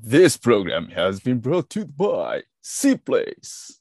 [0.00, 3.80] This program has been brought to you by C Place.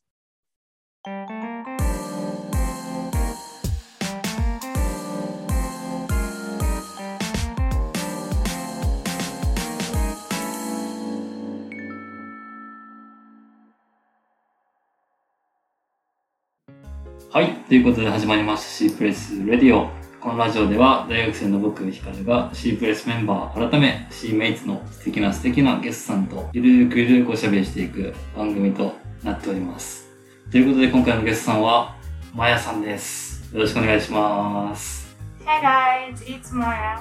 [17.36, 17.54] はい。
[17.68, 19.99] ということで始まりました C プレスレディオ。
[20.21, 28.93] このラジオでは大学生の僕、ヒカルが C プレスメンバー、改め C メイツの素敵な素敵なゲストさんとゆるくゆるくおしゃべりしていく番組と
[29.25, 30.11] なっております。
[30.51, 31.97] ということで今回のゲストさんは、
[32.35, 33.51] まやさんです。
[33.55, 35.17] よろしくお願いします。
[35.47, 37.01] Hey guys, it's Maya.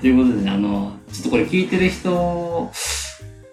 [0.00, 2.72] ということでね、あの、ちょっとこれ聞いてる人、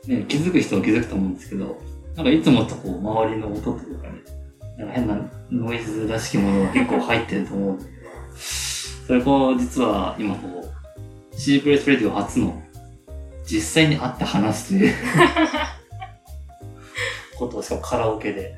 [0.07, 1.77] ね、気づく人は気づくと思うんですけど、
[2.15, 4.13] なんかいつもとこう、周りの音というかね、
[4.77, 7.97] なんか変なノイズらしきものが結構入ってると思うんだけど、
[9.05, 10.71] それこう、実は今こう、
[11.37, 12.63] シープレスレディオ初の、
[13.45, 14.93] 実際に会って話すという
[17.37, 18.55] ことをしかもカラオケで、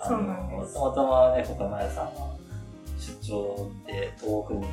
[0.00, 2.20] あのそうなんですたまたまね、岡前さんが
[2.98, 4.66] 出張で東北に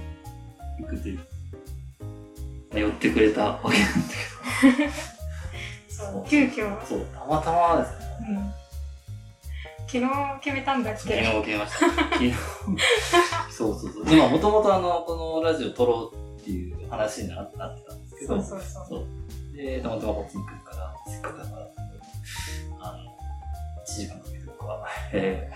[0.80, 1.24] 行くという、ま
[2.76, 3.86] あ寄ってくれたわけなん
[4.88, 4.92] だ
[5.90, 8.06] そう急遽、けど、そう、たまたまですね。
[8.30, 8.54] うん、
[9.88, 10.06] 昨日
[10.42, 11.90] 決めたんだっ昨日け決めました。
[11.90, 12.34] 昨日。
[13.58, 14.06] そうそうそう。
[14.06, 18.98] でも、もともとあの、このラジオ撮ろうっていう話になってたんですけど、そうそうそ
[19.54, 19.56] う。
[19.58, 21.68] で、たまたまこっちに来るから、せっかくだから、
[22.82, 23.12] あの、
[23.88, 25.50] 1時間かけて僕は、え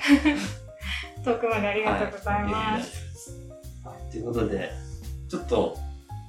[1.23, 3.03] 遠くまでありー、がとうございはいます。
[3.83, 4.11] はい。
[4.11, 4.71] ということで、
[5.29, 5.77] ちょっと、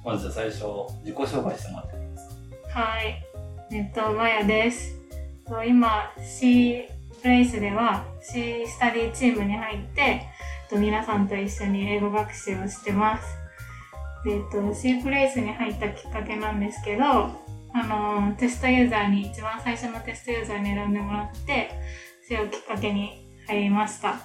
[0.03, 0.65] まずじゃあ最初、
[1.03, 2.29] 自己紹介してもらってもいいです
[2.73, 2.79] か？
[2.81, 3.23] はい。
[3.71, 4.95] えっと、マヤです。
[5.47, 6.83] と今、C
[7.21, 10.23] プレイスでは C スタディチームに入って、
[10.71, 13.27] と皆さんと一緒に英語学習をしてます。
[14.23, 17.29] で、えっと、C プレイスに入ったきっかけなんですけど、あ
[17.87, 21.71] の、テストユーザーに、一番最初のテストユーザーに選んでもらって、
[22.25, 24.19] それをきっかけに入りました。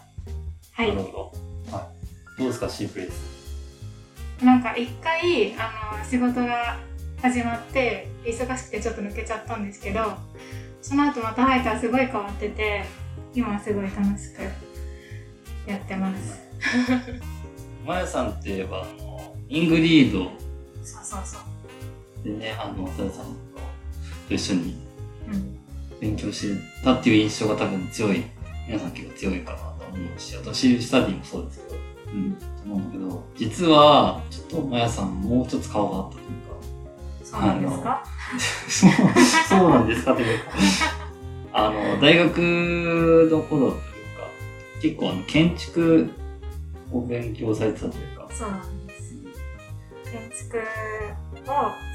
[0.73, 1.03] はいなる。
[1.03, 1.33] ほ
[1.71, 1.77] ど。
[1.77, 1.91] は
[2.39, 2.39] い。
[2.39, 4.45] どうですか、シープレイス？
[4.45, 6.77] なんか一回あの仕事が
[7.23, 10.13] 始まって忙しくてちょっと抜けちゃったんですけど
[10.83, 12.85] その後また入ったらすごい変わってて
[13.35, 14.66] 今すごい楽しく
[15.67, 16.41] やってます。
[17.87, 20.31] まやさんって言えば、あの、イングリード。
[20.83, 22.25] そうそうそう。
[22.25, 23.27] でね、あの、たださん
[24.29, 24.77] と一緒に
[25.33, 25.59] うん。
[26.01, 28.23] 勉強してたっていう印象が多分強い、
[28.69, 31.81] 皆さん結構強いかなと思うし、あとシースタディもそうですけど、
[32.13, 36.27] うん、と思うんだけど、実は、ちょっとまやさんもうちょっと顔があったという
[37.25, 37.83] そうなんですか？
[37.83, 38.05] か、
[38.69, 38.91] そう、
[39.59, 40.45] そうなんですかというか、
[41.53, 42.39] あの、大学
[43.31, 43.86] の頃というか、
[44.81, 46.11] 結構あの、建築
[46.93, 49.15] を勉強されてたというか、そうなんです。
[50.11, 50.63] 建築を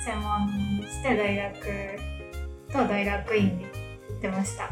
[0.06, 0.48] 専門
[0.80, 2.12] にして大学
[2.72, 3.70] と大学院に行
[4.18, 4.70] ってました。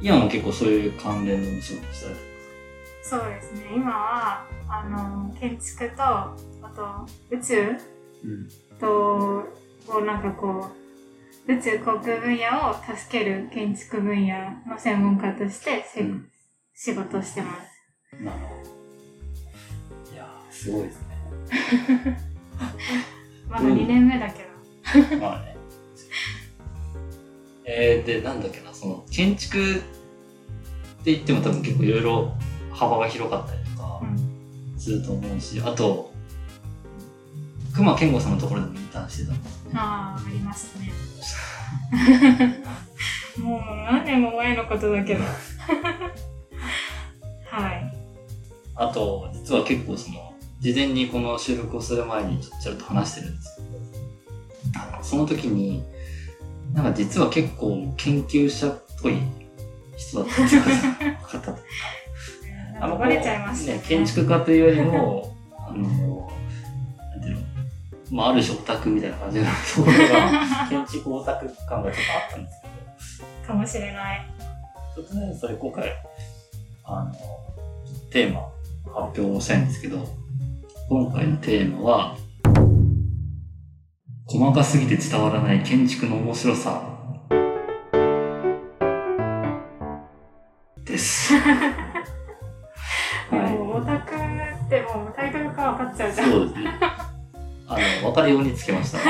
[0.00, 2.14] 今も結構そういう関連の仕事したり
[3.02, 3.72] そうですね。
[3.74, 6.36] 今はあの建築とあ
[6.76, 7.76] と宇宙
[8.24, 8.48] うん。
[8.78, 9.44] と
[9.86, 10.70] こうなんかこ
[11.48, 14.34] う宇宙航空分野を助ける建築分野
[14.70, 16.28] の専門家としてせ、うん
[16.80, 18.22] 仕事をしてます。
[18.22, 18.54] なるほ
[20.06, 20.12] ど。
[20.12, 22.20] いやー、すごいですね。
[23.50, 24.44] まだ2年目だけ
[25.16, 25.16] ど。
[25.16, 25.56] まあね。
[27.64, 29.78] えー、で、なんだっけな、その、建築っ
[31.02, 32.32] て言っても多分結構いろいろ
[32.70, 36.12] 幅が広かったりとかうんすると思うし、あと、
[37.74, 39.38] 熊健吾さんのところでもインターンしてたの。
[39.74, 40.92] ああ、ありましたね。
[43.36, 43.60] もう
[43.90, 45.24] 何年も前のことだけど。
[48.78, 48.90] はい。
[48.90, 55.84] あと、実は結構その、事前にこの収録をする前にちょっと話してるんですけど、あのその時に、
[56.74, 59.18] なんか実は結構研究者っぽい
[59.96, 63.82] 人だったっていうか、方とかバレちゃいましたね。
[63.86, 66.30] 建築家というよりも、あの、
[66.96, 67.40] なんていうの、
[68.10, 69.50] まあ、ある種オタクみたいな感じのと
[69.82, 72.68] ころが、 建築オタク感がちょっとあったんですけ
[73.42, 74.26] ど、かもしれない。
[74.94, 75.92] ちょっとね、それ今回、
[76.84, 77.14] あの、
[78.10, 78.57] テーマ
[78.94, 80.06] 発表したいんですけど、
[80.88, 82.16] 今回のテーマは、
[84.26, 86.82] 細かすぎて伝わらない建築の面白さ
[90.84, 91.34] です。
[91.38, 91.40] は
[93.30, 93.34] い。
[93.52, 96.30] もうオタクってもうタイトルから分かっちゃうじゃん。
[96.30, 96.70] そうですね。
[97.68, 98.98] あの、分かるようにつけました。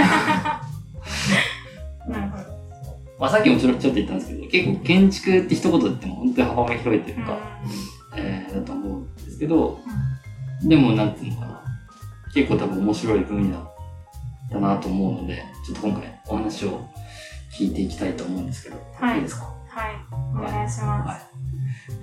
[2.09, 2.45] なるほど。
[3.19, 7.57] まあさっきもちょろちょっと言ったんですけど、結構建築って一言で言っても本当に幅が広いというか、うん
[9.38, 9.79] ですけど、
[10.62, 11.62] でもなんていうのかな、
[12.35, 13.73] 結構多分面白い分野
[14.50, 16.88] だなと思うので、ちょっと今回お話を
[17.52, 19.17] 聞聞いていきたいと思うんですけど、はい。
[19.17, 19.52] いいですか？
[19.69, 19.96] はい、
[20.32, 21.20] お願いしまは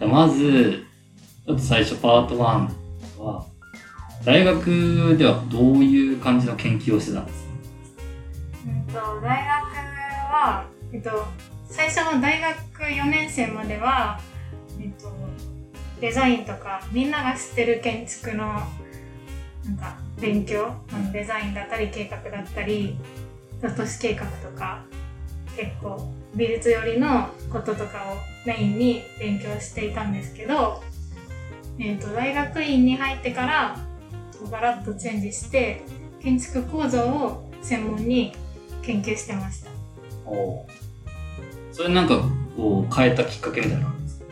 [0.02, 0.06] い。
[0.06, 0.84] まず、
[1.46, 3.46] ちょっと最初パート1は、
[4.26, 7.52] 大学ではどういう感じの研究をしてたんですか？
[8.64, 8.68] す。
[8.68, 9.30] うんと大学
[10.34, 11.26] は、えっと、
[11.70, 14.20] 最初の大学4年生までは、
[14.80, 15.10] えっと、
[16.06, 18.68] デザインとかみんなが知ってる建築のなん
[19.76, 20.72] か勉強
[21.12, 22.96] デザインだったり計画だったり
[23.76, 24.84] 都市計画とか
[25.58, 30.84] 結構美術寄りのこととかをメインに勉強していたんですけど、
[31.80, 33.76] えー、と大学院に入ってから
[34.52, 35.82] ガラッとチェンジして
[36.22, 38.32] 建築構造を専門に
[38.84, 39.72] 研究してました。
[40.30, 40.68] お
[41.72, 42.22] それなんか、
[42.56, 44.26] こう、変えたきっかけみたいなのあるんですか？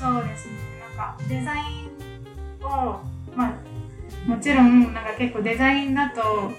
[0.00, 0.52] そうですね。
[0.98, 3.00] かデザインを、
[3.36, 6.50] まあ、もちろんなんか結構デザインだと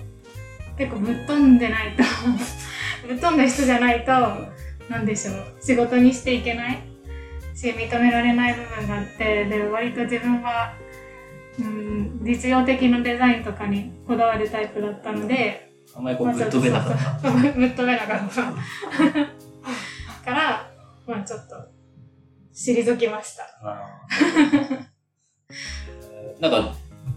[0.78, 2.04] 結構ぶっ飛んでないと
[3.06, 4.12] ぶっ飛んだ人じゃないと
[4.90, 6.80] なんでしょう仕事にしていけない
[7.54, 10.74] し認められない部分があってで割と自分は、
[11.60, 17.32] うん、実用的なデザインとかにこだわるタイプだったのであんまりこう、ぶっ飛べなかった。
[17.32, 18.44] ぶっ飛べなかった
[20.24, 20.72] から
[21.08, 21.56] まあちょっと
[22.60, 23.44] 退きました。
[26.42, 26.76] なんか、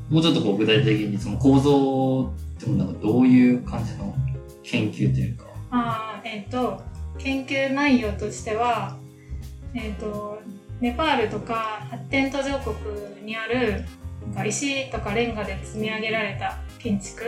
[0.09, 4.15] もうちょっとこう具体的にその構造ってもなんかどういう感じの
[4.63, 5.47] 研究というか。
[5.71, 6.81] あーえっ、と
[7.19, 8.97] 研究内容としては、
[9.75, 10.41] えっと
[10.81, 13.85] ネパールとか発展途上国にある
[14.27, 17.25] なんか石とかレンガで積み上げられた建築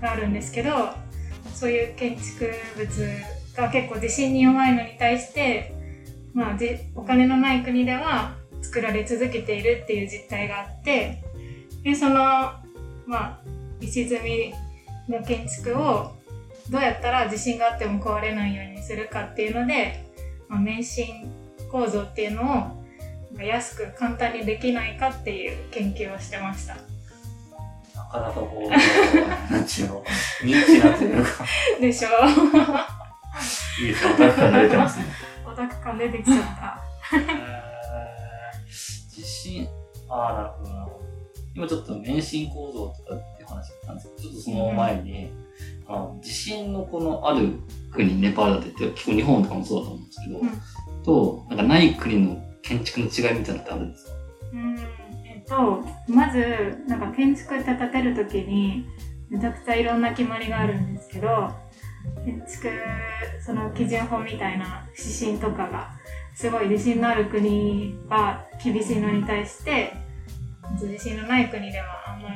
[0.00, 0.70] があるんですけど
[1.54, 3.08] そういう建築物
[3.56, 5.74] が結構地震に弱いのに対して、
[6.34, 11.22] まあ、じお金のない国では作られ続けているっていう実態があって
[11.82, 12.60] でその、ま
[13.12, 13.40] あ、
[13.80, 14.54] 石積み
[15.08, 16.12] の建築を
[16.70, 20.04] どうやったら地震があっても壊れないようにするかっていうので、
[20.48, 21.30] まあ、免震
[21.70, 22.76] 構造っていうの
[23.38, 26.76] を安く簡単にできないかっていう研究をしてました。
[27.96, 30.04] なかなかこう、なんちゅうの、
[30.44, 31.44] ニッチなというか、
[31.80, 32.08] でしょ
[33.80, 34.06] いいです
[34.50, 35.31] ね、てますね。
[35.52, 36.78] オタク感出てきちゃった。
[39.14, 39.68] 地震、
[40.08, 41.04] ああ、なるほどなるほど。
[41.54, 45.30] 今ちょっと免震構造とかっていう話だったんですけど、ちょっとその前に、
[45.86, 47.50] あの地震のこのある
[47.92, 51.02] 国、ネパールだって言って、結構日本とかもそうだと思うんですけど、うん。
[51.02, 54.12] と、なんかない国の建築の違いみたいなのってあるんですか？
[54.52, 54.78] うん。
[55.26, 58.86] えっとまずなんか建築って建てる時に
[59.28, 61.50] めちゃくちゃいろんな決まりがあるんですけど
[62.24, 62.68] 建築
[63.44, 65.90] その基準法みたいな指針とかが
[66.34, 69.92] すごい自信のある国は厳しいのに対して
[70.80, 72.28] 自信のない国ではあんま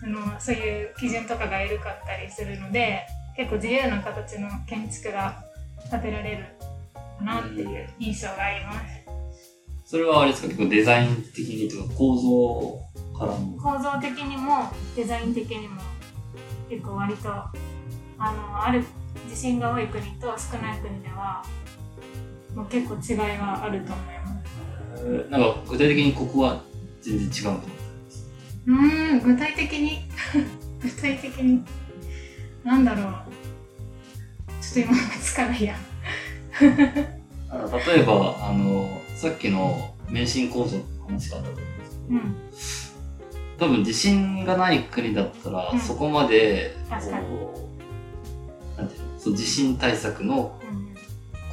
[0.00, 5.44] そのそういう基準とかが緩かったりするので結構自由な形の建築が
[5.90, 6.44] 建てられる
[7.18, 8.78] かなっていう印象があります。
[9.84, 10.48] それはあれですか？
[10.48, 13.56] 結構デザイン的にとか構造からも。
[13.56, 15.80] 構造的にもデザイン的にも
[16.68, 17.52] 結構割とあ
[18.18, 18.84] のある
[19.28, 21.44] 地震が多い国と少ない国では
[22.54, 24.26] もう結構違いはあると思いま
[24.96, 25.30] す。
[25.30, 26.62] なんか具体的にここは
[27.02, 27.60] 全然違うと思う。
[28.66, 29.98] うーん具体的に？
[30.82, 31.62] 具体的に？
[32.64, 33.14] なんだろう
[34.60, 35.76] ちょっと今つかないや。
[36.60, 42.36] 例えば、あの、さっきの免震構造の話があったと思うんですけど、うん
[43.58, 47.70] 多分地震がない国だったら、うんそこまで、こ
[49.26, 50.56] そう地震対策の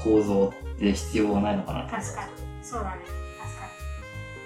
[0.04, 1.86] 構造って必要はないのかなと。
[1.86, 2.64] 思います確かに。
[2.64, 3.02] そうだね。
[3.42, 3.66] 確か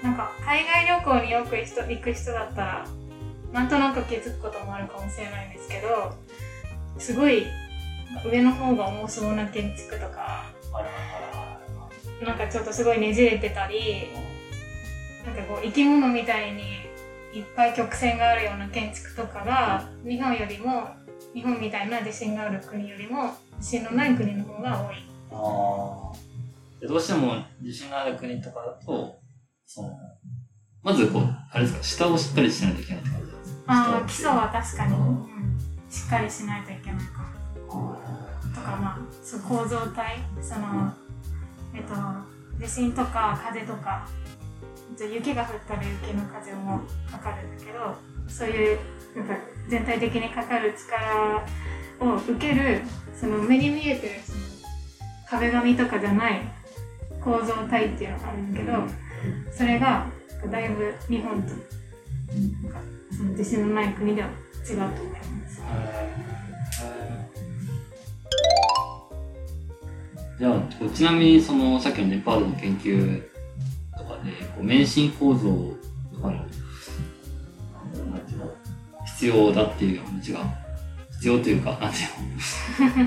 [0.01, 0.09] に。
[0.09, 2.87] なんか海外旅行によく人行く人だったら
[3.51, 6.13] なんとなく気づくこともあるかもしれないんですけど
[6.97, 7.45] すごい
[8.25, 11.59] 上の方が重そうな建築とかあらあ
[12.21, 14.09] らなんかちょっとすごいねじれてたり
[15.25, 16.61] なんかこう生き物みたいに
[17.33, 20.87] いっぱい曲線があるような建築とかが日本よりも
[21.33, 24.95] 日本みたいな地震がある国よりも地震のない国の方が多い。
[25.31, 29.19] あーでどうしても地震のある国とかだと、
[29.65, 29.91] その、
[30.83, 33.73] まずこう、あれですか、下をしっかりしないといけないって感じですか？
[33.73, 34.35] ああ基礎は。
[34.35, 35.27] は確かに、うん
[35.89, 37.23] しっかりしないといけないか
[37.73, 37.95] も。
[38.53, 40.91] とかまあそう構造体その、
[41.73, 41.95] えっと
[42.59, 44.07] 地震とか風とか
[44.99, 47.95] 雪が降ったら雪の風もかかるんだけど
[48.27, 48.79] そういう
[49.15, 49.35] なんか
[49.67, 51.45] 全体的にかかる力
[51.99, 52.81] を受ける
[53.19, 54.39] その目に見えてるその
[55.29, 56.41] 壁紙とかじゃない
[57.21, 58.73] 構造体っていうのがあるんだけど
[59.51, 60.07] それが
[60.51, 61.49] だいぶ日本と
[62.63, 62.79] なんか
[63.15, 64.27] その地震のない国では
[64.69, 65.61] 違うと思います。
[70.39, 73.23] じゃあ、ちなみにそのさっきのネパールの研究
[73.97, 75.49] とかで、こう免震構造
[76.13, 76.45] とかの、
[79.17, 80.39] 必要だっていう話が、
[81.13, 82.01] 必要というか、なんてい
[82.93, 83.05] う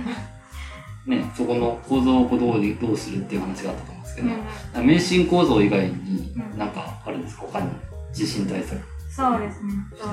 [1.08, 7.42] の、 ね、そこの構造をどうにどうするっていう話があったと思うんですけど、免震構造以外にうんなんかあるんですか？
[7.52, 7.68] 他に
[8.12, 8.80] 地震対策。
[9.10, 9.72] そうですね。
[9.98, 10.04] と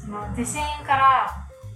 [0.00, 1.26] その地震から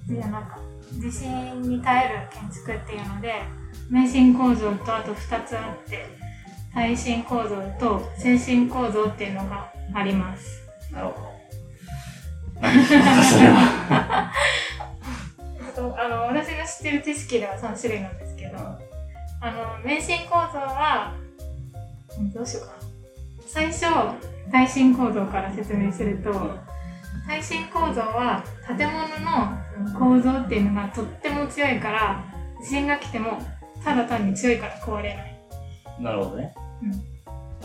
[0.09, 0.59] いやなんか
[1.01, 3.43] 地震に耐える建築っていうので
[3.91, 6.07] 免震構造とあと2つあって
[6.73, 10.63] 耐震構造と精神構造っていうのがあります。
[10.93, 11.40] なるほど。
[12.61, 14.33] それは。
[15.67, 21.15] えっとあの私が知ってる知識では3種類なんですけどあの免震構造は
[22.19, 22.75] うんどうしようかな。
[23.47, 23.87] 最初
[24.53, 26.33] 耐震構造から説明すると
[27.27, 32.25] 耐震構造は建物の構造っていうのがとっても強いから
[32.63, 33.39] 地震が来ても
[33.83, 35.41] ただ単に強いから壊れない。
[36.01, 36.55] なるほどね。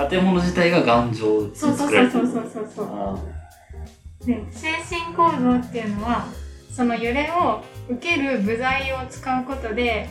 [0.09, 1.89] 建物自体が頑丈にそうそう。
[1.89, 2.87] そうそうそうそう。
[2.91, 3.17] あ
[4.25, 6.27] で精神構造っていうのは
[6.71, 10.09] その揺れを受ける部材を使うことで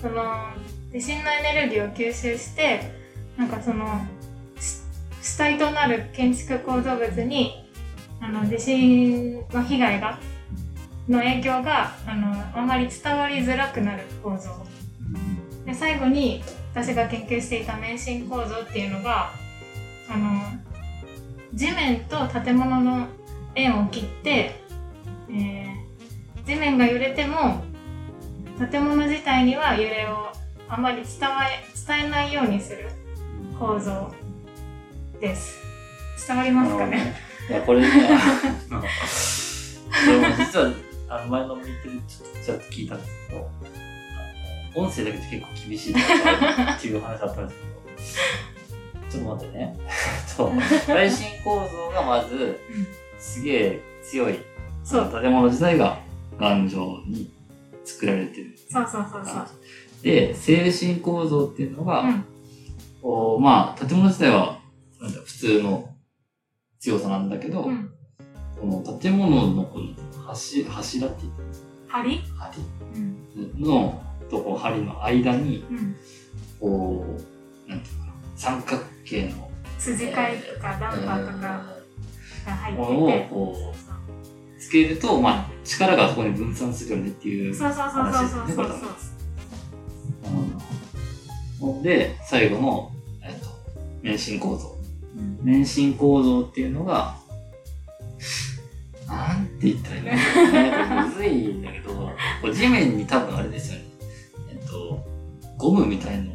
[0.00, 0.46] その
[0.92, 2.92] 地震のエネルギーを吸収して
[3.36, 3.86] なんかその
[5.20, 7.66] 主体となる建築構造物に
[8.20, 10.18] あの地震の被害が
[11.08, 14.50] の影響があのあまり伝わりづらくなる構造。
[15.64, 16.42] で最後に
[16.72, 19.32] 私が研究していた免震構造っていうのが
[20.08, 20.40] あの
[21.54, 23.08] 地面と建物の
[23.56, 24.60] 円を切って、
[25.30, 25.76] えー
[26.46, 27.64] 地面が揺れても
[28.70, 30.28] 建物自体には揺れを
[30.68, 32.88] あまり伝わえ伝えないようにする
[33.58, 34.14] 構造
[35.20, 35.58] です。
[36.28, 37.16] 伝わりますかね？
[37.50, 37.88] いや、これね、
[38.70, 38.86] あの こ
[40.22, 40.72] れも実は、
[41.08, 43.50] あの前のミーティングちょっとちらっと聞いたんですけど、
[44.76, 48.18] 音声だけで結構厳しいなっていう話だったんです
[49.02, 49.76] けど、ちょっと待ってね。
[50.36, 50.52] と
[50.86, 52.60] 耐震構造がまず、
[53.18, 54.38] すげえ強い、
[54.84, 55.10] そう。
[55.10, 55.98] 建物自体が
[56.38, 57.32] 頑丈に
[57.84, 58.56] 作られてる。
[58.70, 59.46] そうそうそうそう。
[60.02, 62.24] で、精神構造っていうのが、うん。
[63.02, 64.60] こうまあ、建物自体は、
[65.00, 65.94] なんだ普通の
[66.78, 67.90] 強さなんだけど、うん。
[68.60, 69.88] この建物のこの
[70.26, 71.42] 柱柱って言って
[71.88, 72.22] 針梁？
[72.94, 73.60] うん。
[73.60, 75.96] のとこう梁の間にうん。
[76.58, 77.04] こ
[77.66, 80.14] うなんていうかな三角形の筋交い
[80.54, 81.75] とかダンパーとか
[82.46, 88.04] が入ってて、ものをこうつけると、まあ、力がそこに分散するよねっていうそうそうそう
[91.58, 93.46] そうで最後の、えっと
[94.02, 94.76] 免震構造。
[95.16, 95.38] うん。
[95.42, 97.16] 免震構造っていうのが
[99.06, 102.12] なんて言ったらいいんだろうねこれむずいんだけどこ
[102.44, 103.84] う地面に多分あれですよね。
[104.50, 105.04] えっと
[105.56, 106.32] ゴムみたいの。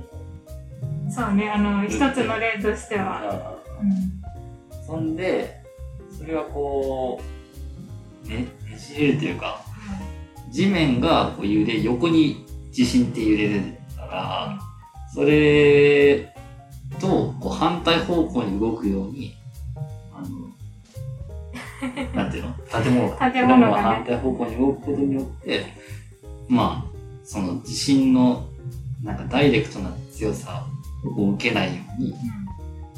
[1.10, 4.86] そうねあの一つの例としては、がうん。
[4.86, 5.61] そんで
[6.22, 7.20] それがこ
[8.26, 8.48] うねね
[8.78, 9.64] じれるというか
[10.52, 13.62] 地面がこう揺れ横に地震って揺れる
[13.96, 14.60] から
[15.14, 16.32] それ
[17.00, 19.36] とこう反対方向に動くように
[20.14, 20.28] あの
[22.14, 22.54] なんていうの？
[22.84, 25.66] 建物が建物がね反対方向に動くことによって
[26.48, 26.92] まあ
[27.24, 28.46] その地震の
[29.04, 30.68] なんかダイレクトな強さ
[31.18, 32.42] を受けないようにうん。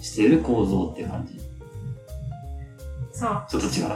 [0.04, 1.40] してる構造っていう感じ
[3.24, 3.46] そう。
[3.48, 3.96] ちょっと違う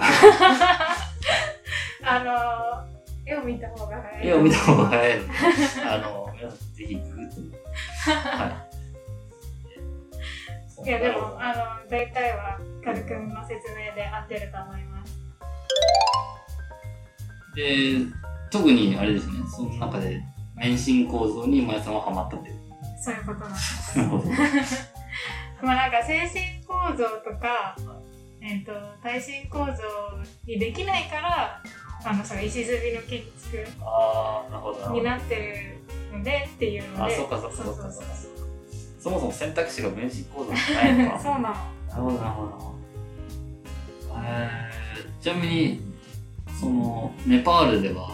[2.03, 2.88] あの
[3.25, 4.27] 絵を見た方が早い。
[4.27, 5.19] 絵を見た方が早い
[5.86, 7.41] あの皆さんぜひググって。
[7.41, 7.57] みて
[8.05, 8.67] はい
[10.86, 15.19] いやでもあの大体はカル君の説明で合ってると思います。
[17.55, 17.98] で
[18.50, 20.22] 特にあれですねその中で
[20.55, 22.55] 免震構造に前さんはハマったっていう。
[23.03, 24.00] そういうことなんです。
[25.62, 27.75] まあなんか精神構造とか、
[28.41, 29.74] えー、と耐震構造
[30.46, 31.62] にできないから
[32.06, 35.77] あのその石積みの建築になって
[36.12, 37.13] るのでっていうので。
[37.13, 38.03] あそうかそうかそそううかそうそう
[39.00, 41.20] そもそも選択肢が免震構造じゃないのか。
[41.20, 42.75] そうなのなるほどなるほど。
[44.24, 45.82] えー、ちなみに
[46.60, 48.12] そのネパールでは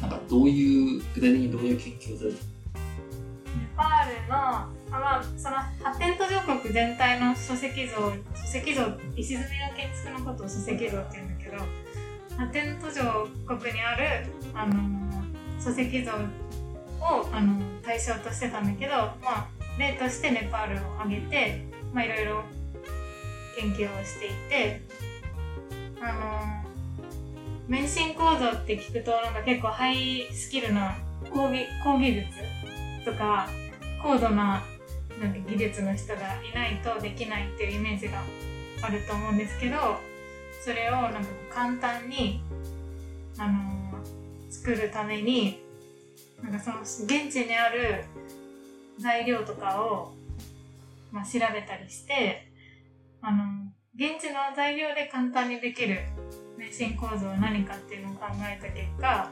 [0.00, 7.96] なんかどういう具体的にどういう研究をされてネパールのあ、まあ、その発展途上国全体の書籍像
[8.50, 8.84] 書籍像
[9.16, 11.56] 石積みの建築のことを書籍像って言うんだけど
[12.36, 15.22] 発展途上国にあるあの
[15.62, 22.42] 書籍像をあの対象としてたんだけど、まあ、例としてネパールを挙げて、まあ、いろいろ
[23.56, 24.82] 研究をしていて
[26.02, 26.70] あの
[27.68, 30.96] 免震構造って聞くとなんか結構ハイスキルな
[31.32, 32.26] 工技工技術
[33.04, 33.48] とか
[34.02, 34.64] 高度な
[35.20, 38.22] なんか技術の人がいないとできないっていうイメージが
[38.82, 39.76] あると思うんですけど
[40.64, 42.42] それをなんか簡単に、
[43.38, 43.80] あのー
[44.50, 45.62] 作るために
[46.42, 48.04] なんかその現地にある
[48.98, 50.12] 材料とかを、
[51.12, 52.50] まあ、調べたりして
[53.22, 53.44] あの
[53.94, 56.00] 現地の材料で簡単にできる
[56.58, 59.30] 免震構造は何かっていうのを考えた結果、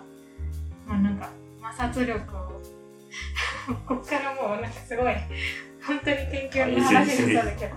[0.87, 1.31] まあ、なんか
[1.61, 2.63] 摩擦力を
[3.87, 5.15] こっからもうなんかすごい
[5.89, 7.75] 本当に研究の話になるけど。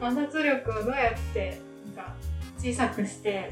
[0.00, 1.58] 摩擦力をどうやって
[1.96, 2.14] なんか
[2.58, 3.50] 小さくして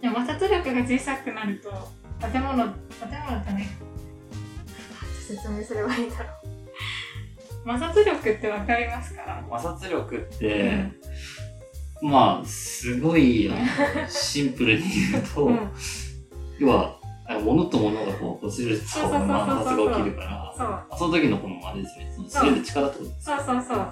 [0.00, 1.70] でも摩擦力が小さくなると
[2.20, 2.72] 建物建
[3.28, 3.68] 物ってね
[5.28, 6.58] 説明すればいいだろう。
[7.68, 9.44] 摩擦力ってわかりますか？
[9.50, 10.84] 摩擦力って、
[12.00, 13.50] まあ、すごい、
[14.08, 15.70] シンプルに言うと、うん。
[16.58, 16.97] 要は、
[17.36, 23.88] 物と物がこう、こすれると摩擦が起きるから、その時のこの、あれですね、擦れる力ってことですそうそうそう。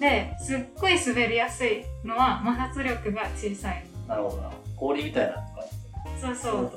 [0.00, 3.84] ですっごい滑りやすいのは摩擦力が小さい。
[4.08, 4.50] なるほどな。
[4.74, 5.46] 氷みたいな
[6.18, 6.72] そうそう。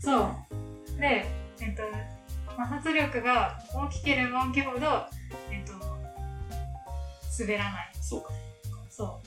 [0.00, 1.00] そう。
[1.00, 1.26] で
[1.60, 1.82] えっと
[2.56, 4.86] 摩擦力が大きければ大きいほど
[5.50, 5.72] えっと
[7.38, 7.90] 滑らない。
[8.00, 8.30] そうか。
[8.90, 9.20] そ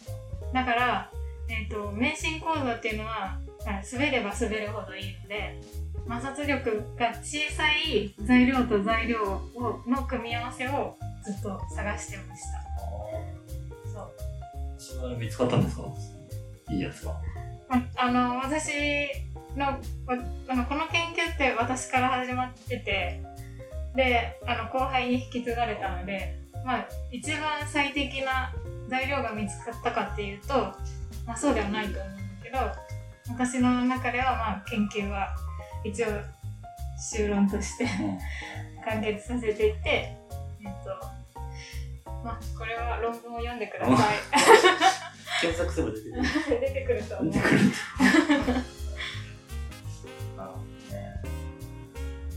[0.51, 0.54] う。
[0.54, 1.10] だから
[1.50, 5.62] えっと免震構造っていうのはあ滑れば滑るほどいいので
[6.08, 12.64] 摩擦力が小さい材料と材料をの組み合わせをずっと探してました。
[13.92, 14.12] そう
[14.78, 15.84] 一番見つかったんですか？
[16.70, 17.12] いいやつが。
[17.70, 18.72] ああの私
[19.56, 19.80] のわ
[20.48, 23.22] あのこの研究って私から始まってて
[23.96, 28.54] であの後輩に引き継がれたので、まあ、一番最適な
[28.88, 30.54] 材料が見つかったかっていうと、
[31.26, 32.58] まあ、そうではないと思うんだけど
[33.34, 35.36] 私の中ではまあ研究は
[35.84, 36.08] 一応
[37.00, 37.86] 修論として
[38.86, 40.16] 完結させていて、え
[40.64, 40.90] っと
[42.24, 44.18] まあ、これは論文を読んでください。
[45.42, 46.60] 検索すれば出てくる。
[46.62, 47.34] 出てくると思う。
[47.34, 47.60] 出てくる。
[50.36, 51.22] なるほどね。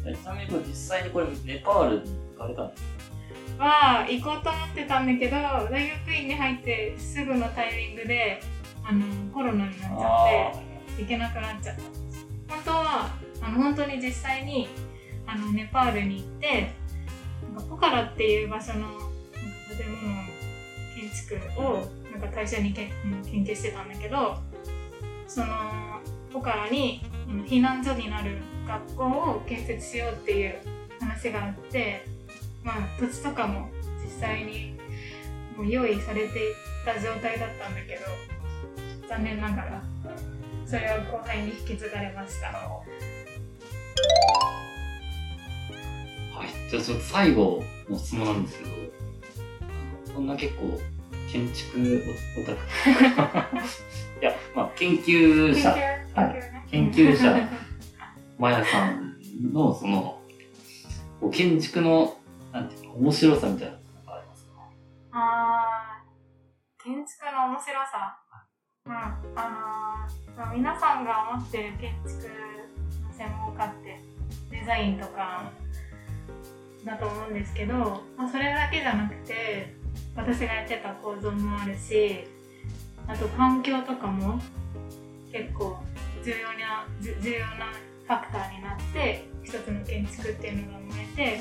[0.06, 2.82] えちなみにこれ実際にこれネパールに行かれたんです
[3.58, 3.64] か？
[3.64, 8.40] は行こうと思ってたんだけど大学院に入ってすぐのタイミングで
[8.84, 11.82] あのコロナになっちゃって行けなくなっちゃった
[12.54, 13.10] 本当は
[13.42, 14.68] あの本当に実際に
[15.26, 16.72] あのネパールに行って
[17.54, 18.88] なんかポカラっていう場所の
[19.76, 20.30] 建物
[20.94, 22.90] 建築をなんか対象にけ
[23.30, 24.36] 研究してたんだけど
[25.26, 25.46] その
[26.32, 27.02] ポカラに
[27.46, 30.54] 避難所になる学校を建設しようっていう
[31.00, 32.04] 話があって
[32.62, 33.68] まあ土地とかも
[34.04, 34.76] 実際に
[35.56, 36.52] もう用意されてい
[36.84, 39.82] た状態だったんだけど残念ながら
[40.66, 43.09] それは後輩に引き継がれました。
[46.40, 46.70] はい。
[46.70, 48.70] じゃあちょっと最後の質問なんですけど、
[50.14, 50.78] そんな結構
[51.30, 52.02] 建築
[52.38, 53.58] オタク。
[54.20, 55.80] いや、まあ研究者、研
[56.14, 57.48] 究ね研究者。
[58.38, 59.16] マヤさん
[59.52, 60.18] のその、
[61.30, 62.16] 建築の、
[62.52, 64.52] なんていうの、面白さみたいなのがありますか？
[65.12, 68.16] あー建築の面白さ。
[68.86, 72.28] うんあのーまあ皆さんが思ってる建築
[73.06, 74.00] の専門家って
[74.50, 75.52] デザインとか
[76.84, 79.74] だと思うんですけど、まあ、それだけじゃなくて
[80.16, 82.24] 私がやってた構造もあるし
[83.06, 84.40] あと環境とかも
[85.32, 85.78] 結構
[86.24, 87.72] 重要な重要な
[88.06, 91.40] ファクターになって一つの建築っていうのが生まれて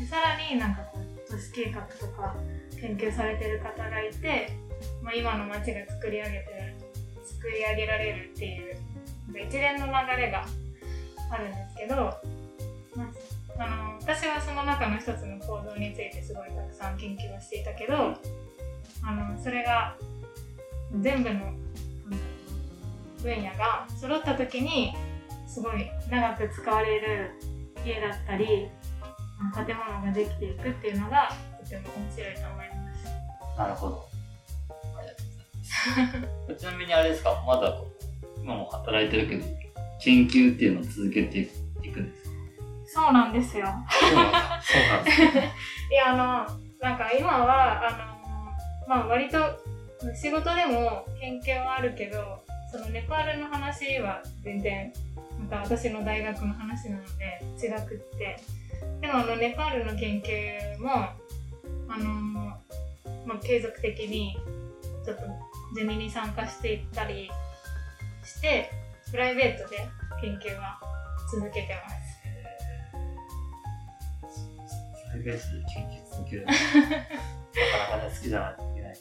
[0.00, 2.34] でさらになんかこう都市計画とか
[2.80, 4.56] 研究されてる方がいて、
[5.02, 6.76] まあ、今の街が作り上げて
[7.24, 8.76] 作り上げられるっていう
[9.48, 10.44] 一連の流れが
[11.30, 11.96] あるんですけど、
[12.96, 13.06] まあ、
[13.62, 19.96] あの私はその中の一つの構造についてすごいたくさん研究をしていたけどあのそれが
[21.00, 21.40] 全部の
[23.22, 24.92] 分野が揃った時に
[25.46, 27.30] すごい長く使われる
[27.86, 28.68] 家だったり
[29.38, 31.30] あの建物ができていくっていうのが
[31.62, 33.58] とても面白いと思います。
[33.58, 34.08] なるほど。
[34.98, 35.26] ありがとう
[35.90, 36.60] ございます。
[36.60, 37.92] ちなみにあれですか、まだこ
[38.38, 39.44] う今も働いてるけど、
[40.00, 41.48] 研究っていうのを続けて
[41.82, 42.21] いくんです
[42.94, 43.66] そうなんですよ。
[43.90, 45.52] そうなんですね。
[45.90, 49.38] いやあのなんか今はあのまあ割と
[50.14, 54.92] 仕事でも研究はあるけどそのネパールの話は全然
[55.40, 58.36] また私の大学の話なので違くって
[59.00, 60.90] でもあのネパールの研究も
[61.88, 62.04] あの、
[63.24, 64.36] まあ、継続的に
[65.04, 65.22] ちょっと
[65.74, 67.30] ゼミに参加していったり
[68.22, 68.70] して
[69.10, 69.78] プライベートで
[70.20, 70.78] 研究は
[71.32, 72.11] 続けてます。
[75.14, 76.60] 海外史で研究続けるのなか
[77.96, 78.94] なかね、好きじゃないといけない。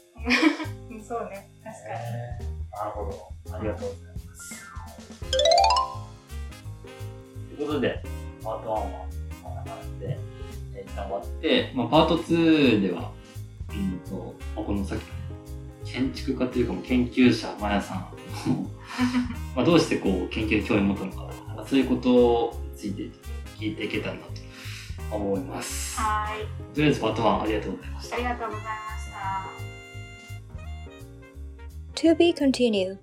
[0.91, 1.95] うんそうね、確かに。
[1.95, 3.11] えーなるほ
[3.49, 3.55] ど。
[3.57, 4.71] ありがとうございます。
[7.57, 8.03] ということで、
[8.43, 8.81] パート1は
[9.43, 10.17] こんな感じで、
[10.75, 13.11] えー一旦終わって、まあ、パート2では、
[13.69, 15.07] うんと、まあこのさっきの
[15.85, 18.07] 建築家というか研究者、マヤさんの
[19.55, 23.03] まあどうしてこう研究に興味を持ったのか、なんかそういうことについて
[23.59, 24.31] 聞いていけたらなと
[25.15, 25.97] 思います。
[25.99, 26.47] はーい。
[26.73, 28.19] とりあえずパート1ありがとうございましたあ。
[28.19, 28.69] りがとうございま
[28.99, 29.21] した。
[32.09, 32.97] To be continued.